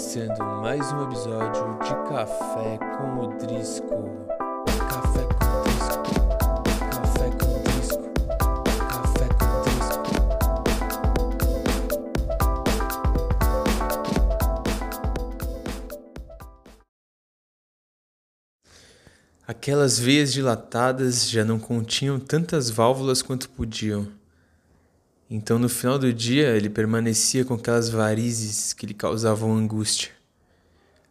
[0.00, 4.08] Começando mais um episódio de Café com o Drisco.
[4.88, 6.08] Café com Drisco.
[6.90, 8.08] Café com Drisco.
[8.88, 10.00] Café com o Drisco.
[19.46, 24.19] Aquelas veias dilatadas já não continham tantas válvulas quanto podiam.
[25.32, 30.10] Então, no final do dia, ele permanecia com aquelas varizes que lhe causavam angústia.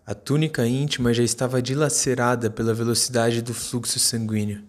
[0.05, 4.61] A túnica íntima já estava dilacerada pela velocidade do fluxo sanguíneo,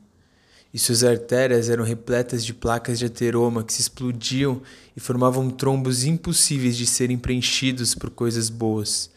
[0.72, 4.62] e suas artérias eram repletas de placas de ateroma que se explodiam
[4.96, 9.10] e formavam trombos impossíveis de serem preenchidos por coisas boas.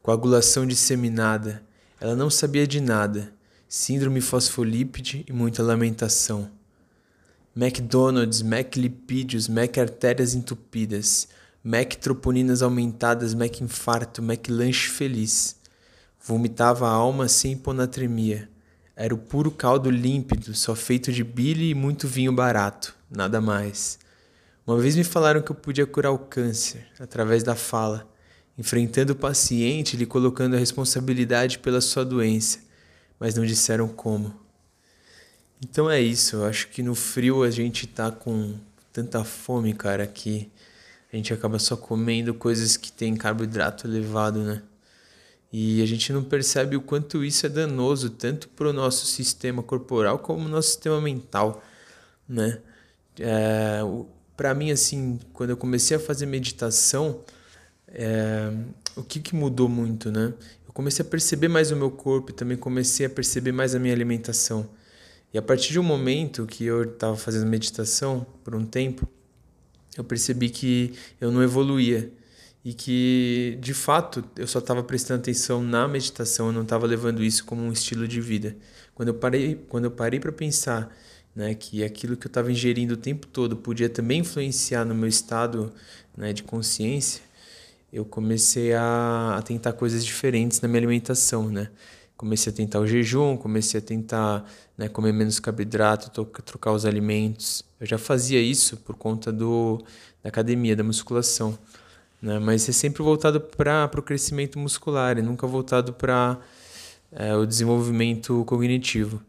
[0.00, 1.60] Coagulação disseminada,
[2.00, 3.32] ela não sabia de nada,
[3.68, 6.61] síndrome fosfolípide e muita lamentação.
[7.54, 11.28] McDonald's, McLipídios, McArtérias entupidas,
[11.62, 15.56] McTroponinas aumentadas, McInfarto, McLanche feliz.
[16.18, 18.48] Vomitava a alma sem hiponatremia.
[18.96, 23.98] Era o puro caldo límpido, só feito de bile e muito vinho barato, nada mais.
[24.66, 28.10] Uma vez me falaram que eu podia curar o câncer através da fala,
[28.56, 32.60] enfrentando o paciente e lhe colocando a responsabilidade pela sua doença,
[33.20, 34.40] mas não disseram como.
[35.62, 38.54] Então é isso, eu acho que no frio a gente tá com
[38.92, 40.50] tanta fome, cara, que
[41.12, 44.62] a gente acaba só comendo coisas que tem carboidrato elevado, né?
[45.52, 49.62] E a gente não percebe o quanto isso é danoso tanto para o nosso sistema
[49.62, 51.62] corporal como nosso sistema mental,
[52.28, 52.60] né?
[53.18, 53.80] É,
[54.36, 57.20] para mim, assim, quando eu comecei a fazer meditação,
[57.88, 58.52] é,
[58.96, 60.32] o que, que mudou muito, né?
[60.66, 63.78] Eu comecei a perceber mais o meu corpo e também comecei a perceber mais a
[63.78, 64.68] minha alimentação.
[65.32, 69.08] E a partir de um momento que eu estava fazendo meditação por um tempo,
[69.96, 72.12] eu percebi que eu não evoluía
[72.64, 77.22] e que, de fato, eu só estava prestando atenção na meditação, eu não estava levando
[77.24, 78.56] isso como um estilo de vida.
[78.94, 80.94] Quando eu parei, quando eu parei para pensar,
[81.34, 85.08] né, que aquilo que eu estava ingerindo o tempo todo podia também influenciar no meu
[85.08, 85.72] estado,
[86.16, 87.22] né, de consciência,
[87.92, 91.68] eu comecei a, a tentar coisas diferentes na minha alimentação, né?
[92.22, 97.64] Comecei a tentar o jejum, comecei a tentar né, comer menos carboidrato, trocar os alimentos.
[97.80, 99.82] Eu já fazia isso por conta do,
[100.22, 101.58] da academia, da musculação.
[102.22, 102.38] Né?
[102.38, 106.38] Mas é sempre voltado para o crescimento muscular e nunca voltado para
[107.10, 109.20] é, o desenvolvimento cognitivo.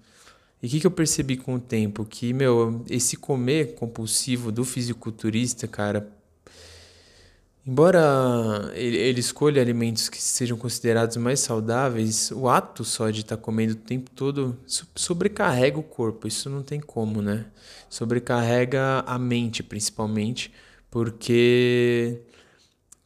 [0.61, 2.05] E o que, que eu percebi com o tempo?
[2.05, 6.07] Que, meu, esse comer compulsivo do fisiculturista, cara,
[7.65, 13.41] Embora ele, escolha alimentos que sejam considerados mais saudáveis, o ato só de estar tá
[13.41, 14.59] comendo o tempo todo
[14.93, 16.27] sobrecarrega o corpo.
[16.27, 17.45] Isso não tem como, né?
[17.89, 20.51] Sobrecarrega a mente, principalmente,
[20.91, 22.21] porque.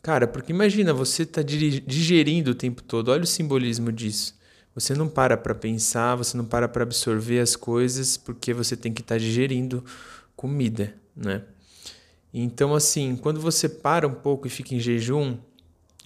[0.02, 4.36] Cara, porque imagina, você tá digerindo o tempo todo, olha o simbolismo disso.
[4.74, 8.94] Você não para para pensar, você não para para absorver as coisas, porque você tem
[8.94, 9.84] que estar tá digerindo
[10.36, 11.44] comida, né?
[12.34, 15.38] Então, assim, quando você para um pouco e fica em jejum,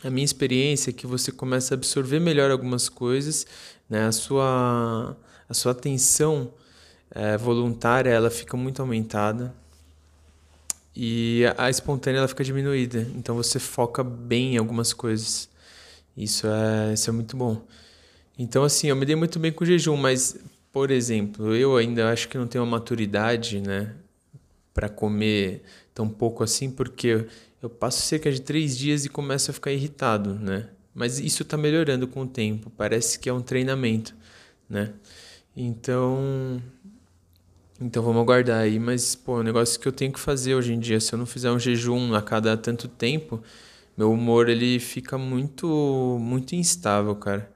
[0.04, 3.46] a minha experiência é que você começa a absorver melhor algumas coisas,
[3.90, 4.06] né?
[4.06, 5.18] A sua,
[5.48, 6.54] a sua atenção
[7.12, 9.54] é, voluntária ela fica muito aumentada
[10.96, 13.08] e a, a espontânea ela fica diminuída.
[13.16, 15.50] Então você foca bem em algumas coisas.
[16.16, 17.62] Isso é, isso é muito bom.
[18.38, 20.38] Então, assim, eu me dei muito bem com o jejum, mas,
[20.72, 23.94] por exemplo, eu ainda acho que não tenho uma maturidade, né,
[24.74, 27.28] para comer tão pouco assim, porque
[27.62, 30.70] eu passo cerca de três dias e começo a ficar irritado, né?
[30.94, 34.16] Mas isso está melhorando com o tempo, parece que é um treinamento,
[34.70, 34.94] né?
[35.56, 36.62] Então,
[37.80, 40.80] então vamos aguardar aí, mas pô, o negócio que eu tenho que fazer hoje em
[40.80, 43.42] dia, se eu não fizer um jejum a cada tanto tempo,
[43.98, 47.52] meu humor ele fica muito muito instável, cara.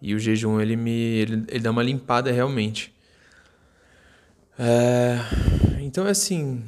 [0.00, 2.92] E o jejum ele me ele, ele dá uma limpada realmente.
[4.58, 5.18] É,
[5.92, 6.64] então assim,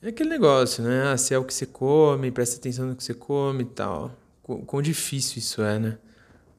[0.00, 1.12] é aquele negócio, né?
[1.12, 4.16] Ah, se é o que você come, presta atenção no que você come e tal.
[4.42, 5.98] Qu quão difícil isso é, né?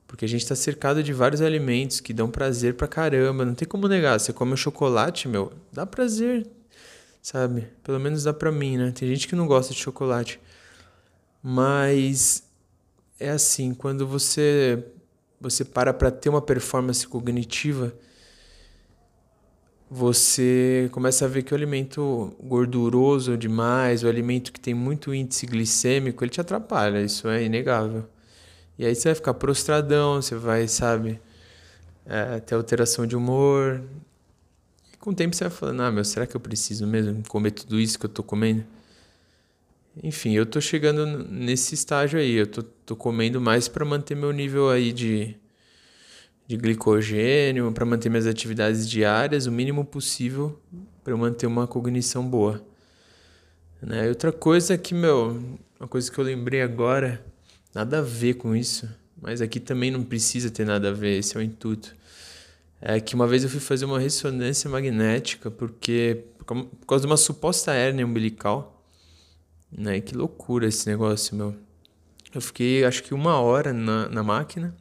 [0.05, 3.43] Porque a gente está cercado de vários alimentos que dão prazer pra caramba.
[3.43, 4.19] Não tem como negar.
[4.19, 6.45] Você come chocolate, meu, dá prazer,
[7.19, 7.67] sabe?
[7.83, 8.91] Pelo menos dá pra mim, né?
[8.91, 10.39] Tem gente que não gosta de chocolate.
[11.41, 12.43] Mas
[13.19, 14.85] é assim, quando você
[15.41, 17.91] você para para ter uma performance cognitiva,
[19.89, 25.45] você começa a ver que o alimento gorduroso demais, o alimento que tem muito índice
[25.45, 28.05] glicêmico, ele te atrapalha, isso é inegável.
[28.77, 31.19] E aí você vai ficar prostradão, você vai, sabe,
[32.05, 33.81] é, ter alteração de humor.
[34.93, 37.51] E com o tempo você vai falando, ah, meu, será que eu preciso mesmo comer
[37.51, 38.63] tudo isso que eu tô comendo?
[40.03, 42.33] Enfim, eu tô chegando nesse estágio aí.
[42.33, 45.35] Eu tô, tô comendo mais para manter meu nível aí de,
[46.47, 50.59] de glicogênio, para manter minhas atividades diárias o mínimo possível
[51.03, 52.61] para eu manter uma cognição boa.
[53.81, 54.05] Né?
[54.05, 55.41] E outra coisa que, meu,
[55.79, 57.23] uma coisa que eu lembrei agora,
[57.73, 58.89] nada a ver com isso,
[59.21, 61.95] mas aqui também não precisa ter nada a ver, esse é o intuito.
[62.79, 67.17] É que uma vez eu fui fazer uma ressonância magnética porque por causa de uma
[67.17, 68.83] suposta hérnia umbilical,
[69.71, 69.99] né?
[69.99, 71.55] Que loucura esse negócio, meu.
[72.33, 74.75] Eu fiquei acho que uma hora na, na máquina.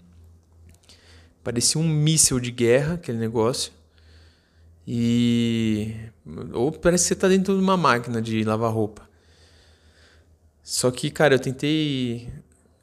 [1.47, 3.71] Parecia um míssil de guerra aquele negócio.
[4.85, 5.95] E.
[6.53, 9.09] Ou parece que você tá dentro de uma máquina de lavar roupa.
[10.61, 12.29] Só que, cara, eu tentei.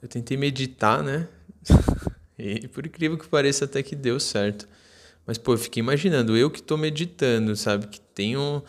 [0.02, 1.28] Eu tentei meditar, né?
[2.40, 4.66] e por incrível que pareça, até que deu certo.
[5.28, 7.88] Mas, pô, eu fiquei imaginando, eu que tô meditando, sabe?
[7.88, 8.64] Que tenho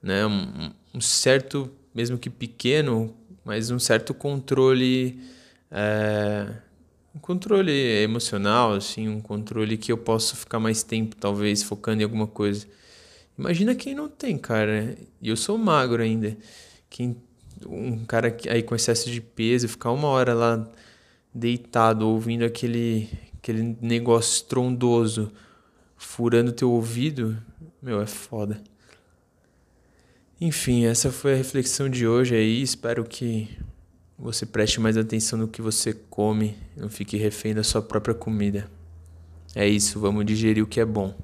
[0.00, 5.20] né, um, um certo, mesmo que pequeno, mas um certo controle.
[5.72, 6.46] É,
[7.14, 7.72] um controle
[8.02, 12.66] emocional, assim, um controle que eu posso ficar mais tempo, talvez, focando em alguma coisa.
[13.38, 14.96] Imagina quem não tem, cara.
[15.20, 16.36] E eu sou magro ainda.
[16.88, 17.16] Quem,
[17.66, 20.68] um cara aí com excesso de peso, ficar uma hora lá
[21.34, 23.08] deitado, ouvindo aquele,
[23.38, 25.32] aquele negócio estrondoso
[25.96, 27.36] furando teu ouvido,
[27.82, 28.62] meu, é foda.
[30.40, 32.62] Enfim, essa foi a reflexão de hoje aí.
[32.62, 33.48] Espero que
[34.20, 38.70] você preste mais atenção no que você come, não fique refém da sua própria comida.
[39.54, 41.14] É isso, vamos digerir o que é bom.